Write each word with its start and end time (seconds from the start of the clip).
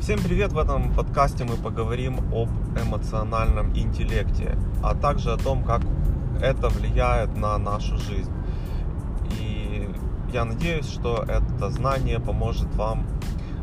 Всем 0.00 0.18
привет! 0.18 0.52
В 0.52 0.58
этом 0.58 0.94
подкасте 0.94 1.44
мы 1.44 1.56
поговорим 1.56 2.20
об 2.32 2.48
эмоциональном 2.74 3.76
интеллекте, 3.76 4.56
а 4.82 4.94
также 4.94 5.30
о 5.30 5.36
том, 5.36 5.62
как 5.62 5.82
это 6.40 6.70
влияет 6.70 7.36
на 7.36 7.58
нашу 7.58 7.98
жизнь. 7.98 8.32
И 9.38 9.86
я 10.32 10.46
надеюсь, 10.46 10.86
что 10.86 11.22
это 11.28 11.68
знание 11.68 12.18
поможет 12.18 12.74
вам 12.76 13.06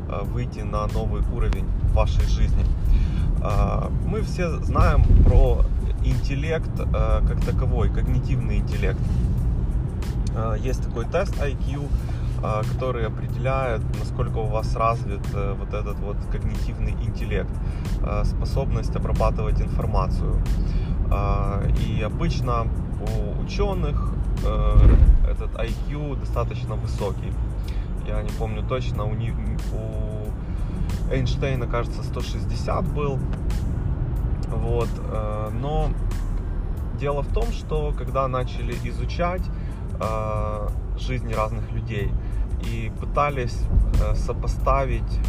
э, 0.09 0.21
выйти 0.25 0.59
на 0.59 0.85
новый 0.85 1.23
уровень 1.33 1.65
вашей 1.93 2.25
жизни. 2.27 2.63
Э, 3.43 3.89
мы 4.05 4.21
все 4.21 4.57
знаем 4.59 5.05
про 5.23 5.65
интеллект 6.05 6.69
э, 6.79 7.21
как 7.27 7.43
таковой, 7.45 7.89
когнитивный 7.89 8.57
интеллект. 8.57 8.99
Есть 10.59 10.83
такой 10.83 11.05
тест 11.05 11.35
IQ, 11.41 11.89
а, 12.43 12.61
который 12.63 13.07
определяет, 13.07 13.81
насколько 13.97 14.37
у 14.37 14.45
вас 14.45 14.75
развит 14.75 15.25
э, 15.33 15.55
вот 15.57 15.73
этот 15.73 15.97
вот 15.99 16.17
когнитивный 16.31 16.91
интеллект, 17.01 17.49
а, 18.03 18.23
способность 18.25 18.95
обрабатывать 18.95 19.59
информацию. 19.61 20.41
И 21.87 22.01
обычно 22.01 22.67
у 22.99 23.41
ученых 23.41 24.13
э, 24.45 25.31
этот 25.31 25.55
IQ 25.55 26.19
достаточно 26.19 26.75
высокий. 26.75 27.31
Я 28.05 28.21
не 28.21 28.29
помню 28.31 28.61
точно, 28.67 29.05
у, 29.05 29.13
них, 29.13 29.33
у 29.73 31.13
Эйнштейна, 31.13 31.65
кажется, 31.65 32.03
160 32.03 32.85
был. 32.93 33.19
Вот. 34.49 34.89
Э, 35.09 35.49
но 35.53 35.89
дело 36.99 37.23
в 37.23 37.33
том, 37.33 37.45
что 37.53 37.93
когда 37.97 38.27
начали 38.27 38.75
изучать 38.83 39.43
жизни 40.99 41.33
разных 41.33 41.71
людей, 41.71 42.11
и 42.63 42.91
пытались 42.99 43.59
э, 44.01 44.15
сопоставить, 44.15 45.19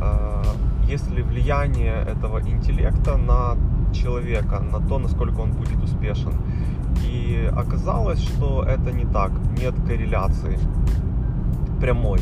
э, 0.00 0.42
есть 0.88 1.10
ли 1.10 1.22
влияние 1.22 1.94
этого 2.06 2.40
интеллекта 2.40 3.16
на 3.16 3.56
человека, 3.92 4.60
на 4.60 4.80
то, 4.80 4.98
насколько 4.98 5.40
он 5.40 5.52
будет 5.52 5.82
успешен. 5.82 6.34
И 7.04 7.50
оказалось, 7.56 8.20
что 8.20 8.62
это 8.62 8.92
не 8.92 9.04
так, 9.04 9.32
нет 9.58 9.74
корреляции 9.86 10.58
прямой. 11.80 12.20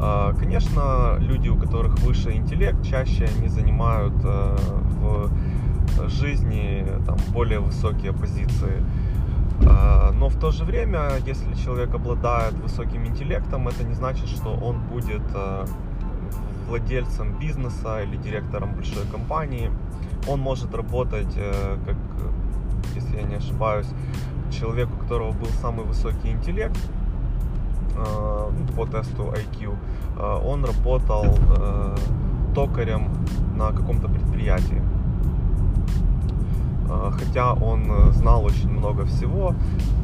Э, 0.00 0.34
конечно, 0.38 1.16
люди, 1.18 1.48
у 1.48 1.56
которых 1.56 1.98
выше 2.00 2.32
интеллект, 2.32 2.82
чаще 2.84 3.28
они 3.38 3.48
занимают 3.48 4.14
в 4.14 5.30
жизни 6.08 6.86
там, 7.06 7.16
более 7.32 7.60
высокие 7.60 8.12
позиции 8.12 8.82
но 10.24 10.28
в 10.28 10.38
то 10.38 10.52
же 10.52 10.64
время, 10.64 11.10
если 11.26 11.54
человек 11.54 11.94
обладает 11.94 12.54
высоким 12.54 13.06
интеллектом, 13.06 13.68
это 13.68 13.84
не 13.84 13.94
значит, 13.94 14.28
что 14.28 14.54
он 14.54 14.80
будет 14.80 15.22
э, 15.34 15.66
владельцем 16.68 17.38
бизнеса 17.38 18.02
или 18.02 18.16
директором 18.16 18.74
большой 18.74 19.06
компании. 19.12 19.70
Он 20.28 20.40
может 20.40 20.74
работать, 20.74 21.34
э, 21.36 21.76
как, 21.84 21.96
если 22.94 23.16
я 23.16 23.22
не 23.22 23.34
ошибаюсь, 23.34 23.88
человек, 24.50 24.88
у 24.94 25.02
которого 25.02 25.32
был 25.32 25.48
самый 25.60 25.84
высокий 25.84 26.30
интеллект 26.30 26.78
э, 27.96 28.50
по 28.76 28.86
тесту 28.86 29.32
IQ, 29.32 29.76
он 30.44 30.64
работал 30.64 31.24
токарем 32.54 33.10
на 33.56 33.72
каком-то 33.72 34.08
предприятии. 34.08 34.80
Хотя 37.18 37.52
он 37.54 37.84
э, 37.90 38.12
знал 38.12 38.44
очень 38.44 38.70
много 38.70 39.04
всего, 39.04 39.54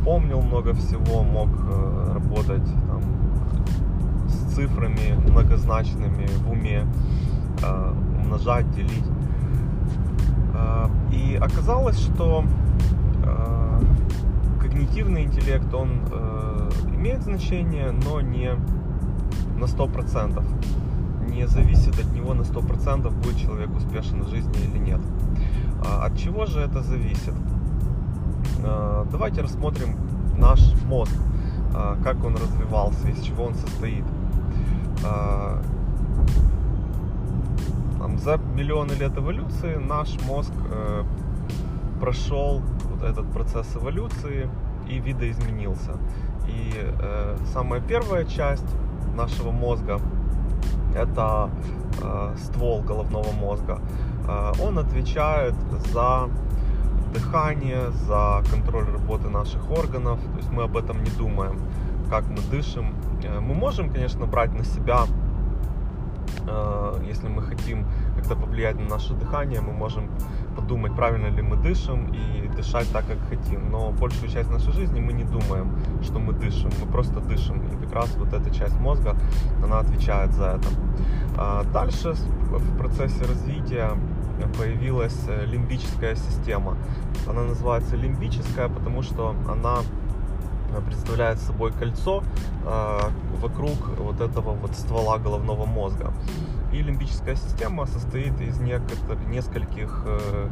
помнил 0.04 0.40
много 0.40 0.74
всего, 0.74 1.22
мог 1.22 1.48
э, 1.48 2.12
работать 2.14 2.64
там, 2.86 3.02
с 4.28 4.54
цифрами 4.54 5.14
многозначными 5.28 6.26
в 6.44 6.50
уме, 6.50 6.86
а, 7.62 7.94
умножать, 8.22 8.70
делить. 8.70 9.04
И 11.10 11.36
оказалось, 11.40 11.98
что 11.98 12.44
когнитивный 14.60 15.24
интеллект, 15.24 15.72
он 15.74 16.00
э, 16.12 16.70
имеет 16.94 17.22
значение, 17.22 17.90
но 17.90 18.20
не 18.20 18.52
на 19.58 19.64
100%. 19.64 20.44
Не 21.28 21.46
зависит 21.46 21.98
от 21.98 22.12
него 22.12 22.34
на 22.34 22.42
100%, 22.42 23.10
будет 23.22 23.36
человек 23.36 23.74
успешен 23.76 24.22
в 24.22 24.28
жизни 24.28 24.52
или 24.72 24.78
нет. 24.78 25.00
А 25.84 26.06
от 26.06 26.16
чего 26.16 26.46
же 26.46 26.60
это 26.60 26.82
зависит? 26.82 27.34
А, 28.64 29.06
давайте 29.10 29.42
рассмотрим 29.42 29.96
наш 30.38 30.60
мозг, 30.86 31.14
а, 31.74 31.96
как 32.02 32.24
он 32.24 32.36
развивался, 32.36 33.08
из 33.08 33.20
чего 33.22 33.44
он 33.44 33.54
состоит. 33.54 34.04
За 38.22 38.36
миллионы 38.36 38.92
лет 38.92 39.16
эволюции 39.16 39.76
наш 39.76 40.20
мозг 40.26 40.52
э, 40.70 41.04
прошел 42.00 42.60
вот 42.90 43.02
этот 43.02 43.32
процесс 43.32 43.74
эволюции 43.74 44.46
и 44.86 44.98
видоизменился. 44.98 45.92
И 46.46 46.70
э, 46.74 47.36
самая 47.54 47.80
первая 47.80 48.26
часть 48.26 48.66
нашего 49.16 49.52
мозга 49.52 50.00
это 50.94 51.48
э, 52.02 52.34
ствол 52.36 52.82
головного 52.82 53.32
мозга. 53.32 53.80
Э, 54.30 54.52
он 54.62 54.78
отвечает 54.78 55.54
за 55.92 56.28
дыхание, 57.12 57.90
за 58.06 58.42
контроль 58.50 58.86
работы 58.86 59.28
наших 59.28 59.70
органов. 59.70 60.20
То 60.32 60.36
есть 60.38 60.50
мы 60.52 60.62
об 60.62 60.76
этом 60.76 61.02
не 61.02 61.10
думаем, 61.10 61.58
как 62.08 62.24
мы 62.28 62.38
дышим. 62.50 62.94
Э, 63.24 63.40
мы 63.40 63.54
можем, 63.54 63.90
конечно, 63.90 64.26
брать 64.26 64.54
на 64.54 64.64
себя, 64.64 65.06
э, 66.46 67.04
если 67.08 67.28
мы 67.28 67.42
хотим 67.42 67.86
как-то 68.16 68.36
повлиять 68.36 68.78
на 68.78 68.88
наше 68.88 69.14
дыхание, 69.14 69.60
мы 69.60 69.72
можем 69.72 70.08
подумать, 70.56 70.94
правильно 70.94 71.28
ли 71.28 71.42
мы 71.42 71.56
дышим 71.56 72.12
и 72.12 72.48
дышать 72.56 72.86
так, 72.92 73.06
как 73.06 73.18
хотим. 73.28 73.70
Но 73.70 73.90
большую 73.90 74.30
часть 74.30 74.50
нашей 74.50 74.72
жизни 74.72 75.00
мы 75.00 75.12
не 75.12 75.24
думаем, 75.24 75.72
что 76.02 76.18
мы 76.18 76.32
дышим, 76.32 76.70
мы 76.80 76.86
просто 76.92 77.20
дышим. 77.20 77.60
И 77.66 77.84
как 77.84 77.94
раз 77.94 78.16
вот 78.16 78.32
эта 78.32 78.50
часть 78.54 78.78
мозга, 78.78 79.16
она 79.64 79.78
отвечает 79.80 80.32
за 80.32 80.58
это. 80.58 81.64
Дальше 81.72 82.14
в 82.50 82.78
процессе 82.78 83.24
развития 83.24 83.90
появилась 84.48 85.18
э, 85.28 85.46
лимбическая 85.46 86.14
система. 86.14 86.76
Она 87.26 87.42
называется 87.42 87.96
лимбическая, 87.96 88.68
потому 88.68 89.02
что 89.02 89.34
она 89.48 89.78
э, 90.74 90.80
представляет 90.82 91.38
собой 91.38 91.72
кольцо 91.72 92.22
э, 92.64 92.98
вокруг 93.40 93.98
вот 93.98 94.20
этого 94.20 94.52
вот 94.52 94.74
ствола 94.74 95.18
головного 95.18 95.66
мозга. 95.66 96.12
И 96.72 96.82
лимбическая 96.82 97.34
система 97.34 97.86
состоит 97.86 98.40
из 98.40 98.58
некоторых, 98.60 99.26
нескольких 99.26 100.04
э, 100.06 100.48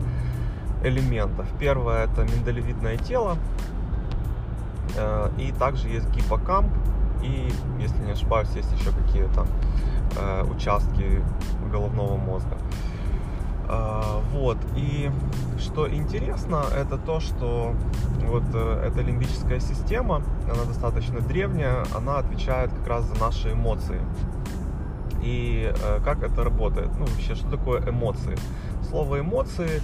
элементов. 0.84 1.46
Первое 1.58 2.04
это 2.04 2.24
миндалевидное 2.24 2.96
тело, 2.96 3.36
э, 4.96 5.30
и 5.38 5.52
также 5.52 5.88
есть 5.88 6.08
гиппокамп, 6.10 6.72
и, 7.22 7.52
если 7.80 7.98
не 8.04 8.12
ошибаюсь, 8.12 8.48
есть 8.54 8.72
еще 8.72 8.90
какие-то 8.92 9.46
э, 10.16 10.44
участки 10.44 11.22
головного 11.70 12.16
мозга. 12.16 12.56
А, 12.56 12.87
вот, 14.32 14.56
и 14.76 15.10
что 15.58 15.92
интересно, 15.92 16.64
это 16.74 16.96
то, 16.96 17.20
что 17.20 17.74
вот 18.28 18.44
э, 18.54 18.84
эта 18.86 19.00
лимбическая 19.00 19.60
система, 19.60 20.22
она 20.44 20.64
достаточно 20.64 21.20
древняя, 21.20 21.84
она 21.94 22.18
отвечает 22.18 22.72
как 22.72 22.86
раз 22.86 23.04
за 23.04 23.18
наши 23.18 23.52
эмоции. 23.52 24.00
И 25.22 25.72
э, 25.74 26.00
как 26.04 26.22
это 26.22 26.44
работает? 26.44 26.90
Ну, 26.98 27.06
вообще, 27.06 27.34
что 27.34 27.50
такое 27.50 27.88
эмоции? 27.88 28.36
Слово 28.88 29.20
эмоции 29.20 29.82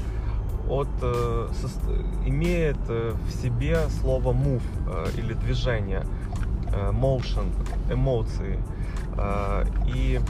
от, 0.68 0.88
э, 1.02 1.48
имеет 2.26 2.78
в 2.88 3.30
себе 3.42 3.78
слово 4.00 4.32
move 4.32 4.62
или 5.18 5.34
движение, 5.34 6.04
motion, 6.92 7.52
эмоции. 7.92 8.58
И 9.86 10.20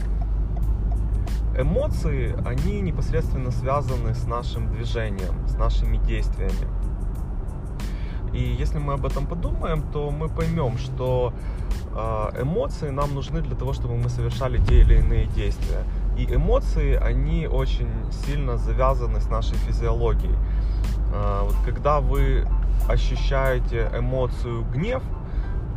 эмоции, 1.56 2.34
они 2.44 2.80
непосредственно 2.80 3.50
связаны 3.50 4.14
с 4.14 4.26
нашим 4.26 4.72
движением, 4.72 5.48
с 5.48 5.54
нашими 5.54 5.98
действиями. 5.98 6.68
И 8.32 8.40
если 8.40 8.78
мы 8.78 8.94
об 8.94 9.06
этом 9.06 9.26
подумаем, 9.26 9.82
то 9.92 10.10
мы 10.10 10.28
поймем, 10.28 10.76
что 10.76 11.32
а, 11.94 12.32
эмоции 12.40 12.90
нам 12.90 13.14
нужны 13.14 13.40
для 13.40 13.54
того, 13.54 13.72
чтобы 13.72 13.96
мы 13.96 14.08
совершали 14.08 14.58
те 14.58 14.80
или 14.80 14.98
иные 14.98 15.26
действия. 15.26 15.84
И 16.18 16.24
эмоции, 16.24 16.94
они 16.94 17.46
очень 17.46 17.90
сильно 18.26 18.56
завязаны 18.56 19.20
с 19.20 19.28
нашей 19.28 19.56
физиологией. 19.58 20.34
А, 21.12 21.44
вот 21.44 21.54
когда 21.64 22.00
вы 22.00 22.44
ощущаете 22.88 23.88
эмоцию 23.96 24.64
гнев, 24.72 25.02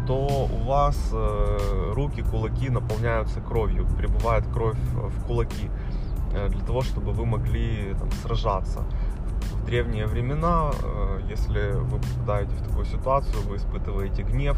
то 0.07 0.47
у 0.51 0.63
вас 0.63 0.97
э, 1.11 1.91
руки, 1.93 2.21
кулаки 2.21 2.69
наполняются 2.69 3.41
кровью, 3.41 3.85
прибывает 3.97 4.47
кровь 4.47 4.77
в 4.93 5.25
кулаки 5.25 5.69
э, 6.33 6.49
для 6.49 6.61
того, 6.65 6.81
чтобы 6.81 7.11
вы 7.11 7.25
могли 7.25 7.93
там, 7.99 8.09
сражаться. 8.23 8.85
В 9.61 9.65
древние 9.65 10.07
времена, 10.07 10.71
э, 10.81 11.21
если 11.29 11.71
вы 11.73 11.99
попадаете 11.99 12.55
в 12.55 12.61
такую 12.61 12.85
ситуацию, 12.85 13.43
вы 13.49 13.57
испытываете 13.57 14.23
гнев, 14.23 14.57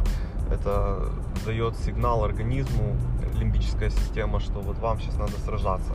это 0.52 1.12
дает 1.46 1.76
сигнал 1.78 2.24
организму, 2.24 2.96
лимбическая 3.36 3.90
система, 3.90 4.40
что 4.40 4.60
вот 4.60 4.78
вам 4.80 5.00
сейчас 5.00 5.18
надо 5.18 5.34
сражаться. 5.46 5.94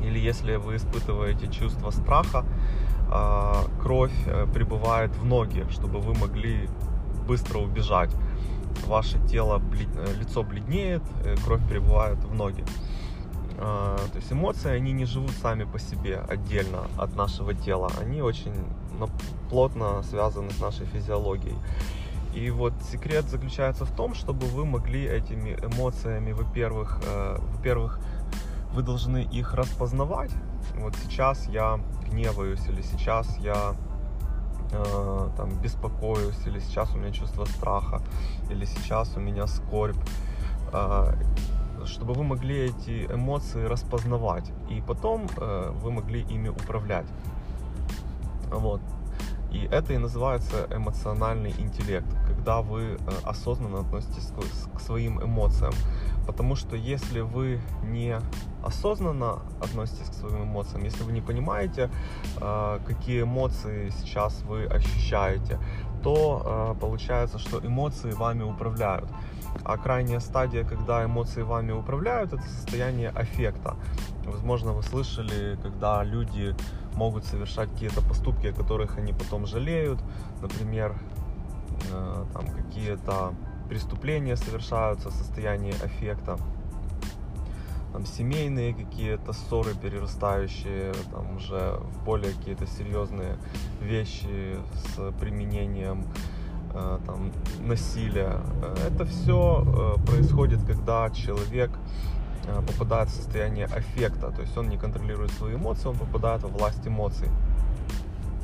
или 0.00 0.18
если 0.18 0.56
вы 0.56 0.76
испытываете 0.76 1.48
чувство 1.48 1.90
страха, 1.90 2.44
кровь 3.80 4.12
э, 4.26 4.46
прибывает 4.52 5.10
в 5.16 5.24
ноги, 5.24 5.66
чтобы 5.70 6.00
вы 6.00 6.14
могли 6.14 6.68
быстро 7.26 7.58
убежать. 7.58 8.10
Ваше 8.86 9.18
тело, 9.26 9.62
э, 9.72 10.14
лицо 10.18 10.42
бледнеет, 10.42 11.02
э, 11.24 11.36
кровь 11.44 11.66
прибывает 11.68 12.18
в 12.18 12.34
ноги. 12.34 12.64
А, 13.56 13.96
то 14.12 14.16
есть 14.16 14.32
эмоции, 14.32 14.70
они 14.70 14.92
не 14.92 15.04
живут 15.04 15.30
сами 15.30 15.64
по 15.64 15.78
себе 15.78 16.18
отдельно 16.28 16.88
от 16.98 17.14
нашего 17.14 17.54
тела. 17.54 17.90
Они 18.00 18.20
очень 18.20 18.54
плотно 19.48 20.02
связаны 20.02 20.50
с 20.50 20.60
нашей 20.60 20.86
физиологией. 20.86 21.56
И 22.34 22.50
вот 22.50 22.72
секрет 22.90 23.26
заключается 23.26 23.84
в 23.84 23.94
том, 23.94 24.14
чтобы 24.14 24.46
вы 24.46 24.64
могли 24.64 25.04
этими 25.04 25.50
эмоциями, 25.50 26.32
во-первых, 26.32 27.00
э, 27.06 27.38
во-первых, 27.56 28.00
вы 28.72 28.82
должны 28.82 29.22
их 29.22 29.54
распознавать. 29.54 30.32
Вот 30.76 30.94
сейчас 31.04 31.46
я 31.48 31.78
гневаюсь, 32.10 32.66
или 32.68 32.82
сейчас 32.82 33.38
я 33.38 33.76
э, 34.76 35.28
там 35.36 35.50
беспокоюсь, 35.60 36.46
или 36.46 36.58
сейчас 36.60 36.94
у 36.94 36.98
меня 36.98 37.12
чувство 37.12 37.44
страха, 37.44 38.00
или 38.50 38.64
сейчас 38.64 39.16
у 39.16 39.20
меня 39.20 39.46
скорбь. 39.46 39.96
Э, 40.72 41.14
чтобы 41.86 42.14
вы 42.14 42.24
могли 42.24 42.66
эти 42.66 43.06
эмоции 43.12 43.64
распознавать, 43.64 44.50
и 44.70 44.80
потом 44.80 45.26
э, 45.36 45.70
вы 45.82 45.90
могли 45.90 46.22
ими 46.22 46.48
управлять. 46.48 47.06
Вот. 48.50 48.80
И 49.52 49.68
это 49.70 49.92
и 49.92 49.98
называется 49.98 50.66
эмоциональный 50.70 51.54
интеллект, 51.58 52.06
когда 52.26 52.60
вы 52.60 52.98
осознанно 53.24 53.80
относитесь 53.80 54.32
к 54.74 54.80
своим 54.80 55.22
эмоциям. 55.22 55.72
Потому 56.26 56.56
что 56.56 56.76
если 56.76 57.20
вы 57.20 57.60
не 57.82 58.18
осознанно 58.62 59.40
относитесь 59.60 60.08
к 60.08 60.14
своим 60.14 60.44
эмоциям, 60.44 60.84
если 60.84 61.02
вы 61.02 61.12
не 61.12 61.20
понимаете, 61.20 61.90
э, 62.40 62.78
какие 62.86 63.22
эмоции 63.22 63.90
сейчас 63.90 64.42
вы 64.42 64.64
ощущаете, 64.64 65.58
то 66.02 66.74
э, 66.76 66.80
получается, 66.80 67.38
что 67.38 67.58
эмоции 67.58 68.12
вами 68.12 68.42
управляют. 68.42 69.08
А 69.64 69.76
крайняя 69.76 70.20
стадия, 70.20 70.64
когда 70.64 71.04
эмоции 71.04 71.42
вами 71.42 71.72
управляют, 71.72 72.32
это 72.32 72.42
состояние 72.42 73.10
аффекта. 73.10 73.76
Возможно, 74.24 74.72
вы 74.72 74.82
слышали, 74.82 75.58
когда 75.62 76.02
люди 76.02 76.56
могут 76.94 77.24
совершать 77.24 77.70
какие-то 77.70 78.02
поступки, 78.02 78.48
о 78.48 78.52
которых 78.52 78.98
они 78.98 79.12
потом 79.12 79.46
жалеют. 79.46 80.00
Например, 80.42 80.96
э, 81.92 82.24
там 82.32 82.46
какие-то 82.48 83.34
преступления 83.68 84.36
совершаются 84.36 85.10
в 85.10 85.12
состоянии 85.12 85.72
аффекта. 85.82 86.38
Там 87.92 88.06
семейные 88.06 88.74
какие-то 88.74 89.32
ссоры, 89.32 89.74
перерастающие 89.74 90.92
там 91.12 91.36
уже 91.36 91.78
в 91.78 92.04
более 92.04 92.32
какие-то 92.32 92.66
серьезные 92.66 93.36
вещи 93.80 94.58
с 94.74 95.12
применением 95.20 96.04
э, 96.72 96.98
там, 97.06 97.30
насилия. 97.60 98.40
Это 98.88 99.04
все 99.04 99.96
э, 99.98 100.06
происходит, 100.06 100.64
когда 100.64 101.08
человек 101.10 101.70
Э, 102.46 102.60
попадает 102.60 103.08
в 103.08 103.12
состояние 103.12 103.66
аффекта, 103.66 104.30
то 104.30 104.42
есть 104.42 104.56
он 104.56 104.68
не 104.68 104.76
контролирует 104.76 105.30
свои 105.32 105.54
эмоции, 105.54 105.88
он 105.88 105.96
попадает 105.96 106.42
во 106.42 106.48
власть 106.48 106.86
эмоций. 106.86 107.28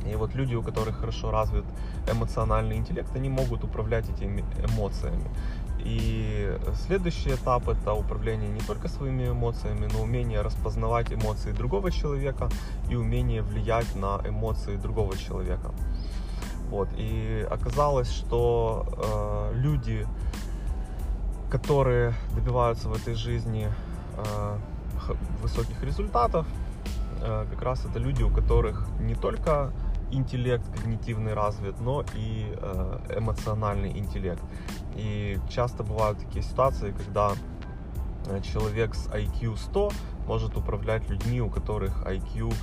И 0.05 0.15
вот 0.15 0.35
люди, 0.35 0.55
у 0.55 0.61
которых 0.61 0.99
хорошо 0.99 1.31
развит 1.31 1.65
эмоциональный 2.11 2.77
интеллект, 2.77 3.15
они 3.15 3.29
могут 3.29 3.63
управлять 3.63 4.09
этими 4.09 4.43
эмоциями. 4.65 5.29
И 5.79 6.57
следующий 6.87 7.33
этап 7.33 7.67
это 7.67 7.93
управление 7.93 8.49
не 8.49 8.59
только 8.59 8.87
своими 8.87 9.29
эмоциями, 9.29 9.89
но 9.91 10.01
умение 10.01 10.41
распознавать 10.41 11.11
эмоции 11.11 11.51
другого 11.51 11.91
человека 11.91 12.49
и 12.89 12.95
умение 12.95 13.41
влиять 13.41 13.95
на 13.95 14.21
эмоции 14.25 14.75
другого 14.75 15.17
человека. 15.17 15.71
Вот. 16.69 16.89
И 16.97 17.45
оказалось, 17.49 18.11
что 18.11 19.51
э, 19.53 19.57
люди, 19.57 20.07
которые 21.49 22.13
добиваются 22.35 22.87
в 22.87 22.93
этой 22.93 23.15
жизни 23.15 23.67
Э, 24.17 24.57
высоких 25.41 25.83
результатов, 25.83 26.45
э, 27.21 27.45
как 27.49 27.61
раз 27.63 27.85
это 27.85 27.99
люди, 27.99 28.23
у 28.23 28.29
которых 28.29 28.87
не 28.99 29.15
только 29.15 29.71
интеллект 30.11 30.63
когнитивный 30.75 31.33
развит, 31.33 31.79
но 31.79 32.03
и 32.15 32.53
э, 32.55 33.17
эмоциональный 33.17 33.97
интеллект. 33.97 34.43
И 34.95 35.39
часто 35.49 35.83
бывают 35.83 36.19
такие 36.19 36.43
ситуации, 36.43 36.91
когда 36.91 37.33
человек 38.43 38.93
с 38.93 39.07
IQ 39.07 39.57
100 39.57 39.91
может 40.27 40.55
управлять 40.55 41.09
людьми, 41.09 41.41
у 41.41 41.49
которых 41.49 42.03
IQ 42.05 42.53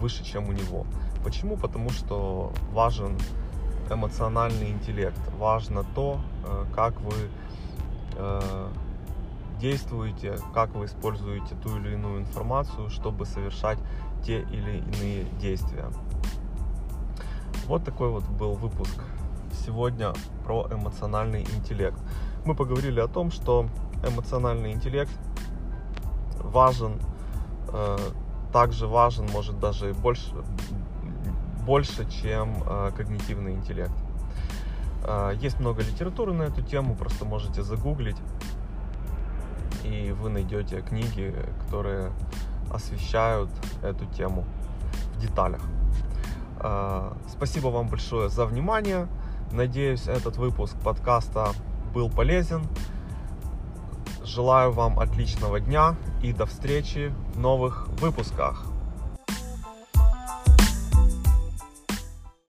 выше, 0.00 0.24
чем 0.24 0.48
у 0.48 0.52
него. 0.52 0.86
Почему? 1.22 1.56
Потому 1.56 1.90
что 1.90 2.52
важен 2.72 3.16
эмоциональный 3.88 4.70
интеллект, 4.70 5.20
важно 5.38 5.84
то, 5.94 6.20
как 6.74 7.00
вы 7.00 7.12
действуете, 9.60 10.38
как 10.54 10.74
вы 10.74 10.86
используете 10.86 11.54
ту 11.62 11.76
или 11.78 11.94
иную 11.94 12.20
информацию, 12.20 12.90
чтобы 12.90 13.26
совершать 13.26 13.78
те 14.24 14.40
или 14.40 14.78
иные 14.78 15.24
действия. 15.40 15.86
Вот 17.68 17.84
такой 17.84 18.08
вот 18.08 18.24
был 18.24 18.54
выпуск 18.54 18.98
сегодня 19.66 20.14
про 20.42 20.66
эмоциональный 20.70 21.42
интеллект. 21.42 21.98
Мы 22.46 22.54
поговорили 22.54 22.98
о 22.98 23.08
том, 23.08 23.30
что 23.30 23.66
эмоциональный 24.02 24.72
интеллект 24.72 25.12
важен, 26.40 26.98
э, 27.70 27.98
также 28.54 28.86
важен, 28.86 29.26
может 29.26 29.60
даже 29.60 29.92
больше, 29.92 30.32
больше 31.66 32.10
чем 32.10 32.54
э, 32.64 32.90
когнитивный 32.96 33.52
интеллект. 33.52 33.92
Э, 35.04 35.34
есть 35.38 35.60
много 35.60 35.82
литературы 35.82 36.32
на 36.32 36.44
эту 36.44 36.62
тему, 36.62 36.96
просто 36.96 37.26
можете 37.26 37.62
загуглить 37.62 38.16
и 39.84 40.12
вы 40.12 40.30
найдете 40.30 40.80
книги, 40.80 41.34
которые 41.66 42.12
освещают 42.72 43.50
эту 43.82 44.06
тему 44.06 44.46
в 45.14 45.20
деталях. 45.20 45.60
А, 46.60 47.16
спасибо 47.28 47.68
вам 47.68 47.88
большое 47.88 48.28
за 48.28 48.44
внимание. 48.44 49.08
Надеюсь, 49.52 50.08
этот 50.08 50.36
выпуск 50.36 50.76
подкаста 50.82 51.52
был 51.94 52.10
полезен. 52.10 52.62
Желаю 54.24 54.72
вам 54.72 54.98
отличного 54.98 55.60
дня 55.60 55.96
и 56.22 56.32
до 56.32 56.46
встречи 56.46 57.12
в 57.34 57.38
новых 57.38 57.88
выпусках. 58.00 58.64